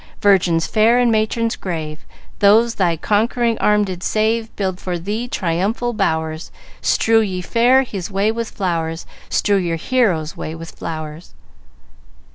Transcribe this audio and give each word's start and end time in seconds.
"Virgins 0.19 0.65
fair 0.65 0.97
and 0.97 1.11
matrons 1.11 1.55
grave, 1.55 2.05
Those 2.39 2.73
thy 2.73 2.97
conquering 2.97 3.55
arm 3.59 3.83
did 3.85 4.01
save, 4.01 4.49
Build 4.55 4.79
for 4.79 4.97
thee 4.97 5.27
triumphal 5.27 5.93
bowers; 5.93 6.49
Strew, 6.81 7.19
ye 7.19 7.39
fair, 7.43 7.83
his 7.83 8.09
way 8.09 8.31
with 8.31 8.49
flowers, 8.49 9.05
Strew 9.29 9.57
your 9.57 9.77
hero's 9.77 10.35
way 10.35 10.55
with 10.55 10.71
flowers." 10.71 11.35